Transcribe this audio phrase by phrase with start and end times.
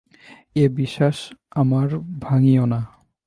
[0.55, 1.17] এ বিশ্বাস
[1.51, 1.87] আমার
[2.21, 2.79] ভাঙিও না!